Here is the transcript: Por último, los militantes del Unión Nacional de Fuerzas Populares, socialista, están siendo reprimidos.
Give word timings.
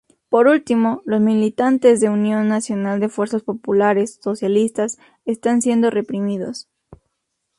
Por 0.29 0.47
último, 0.47 1.03
los 1.05 1.21
militantes 1.21 1.99
del 1.99 2.09
Unión 2.09 2.47
Nacional 2.47 2.99
de 2.99 3.07
Fuerzas 3.07 3.43
Populares, 3.43 4.17
socialista, 4.23 4.87
están 5.25 5.61
siendo 5.61 5.91
reprimidos. 5.91 6.67